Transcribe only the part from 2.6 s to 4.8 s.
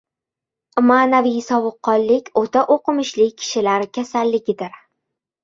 o‘qimishli kishilar kasalligidir.